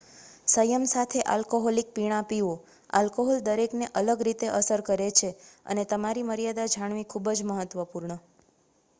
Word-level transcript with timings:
સંયમ 0.47 0.85
સાથે 0.87 1.19
આલ્કોહોલિક 1.31 1.89
પીણાં 1.91 2.25
પીવો 2.29 2.53
આલ્કોહોલ 2.93 3.43
દરેકને 3.43 3.89
અલગ 4.01 4.23
રીતે 4.27 4.49
અસર 4.53 4.83
કરે 4.85 5.09
છે 5.15 5.29
અને 5.65 5.83
તમારી 5.91 6.25
મર્યાદા 6.25 6.67
જાણવી 6.73 7.05
ખૂબ 7.07 7.29
જ 7.33 7.47
મહત્વપૂર્ણ 7.47 8.17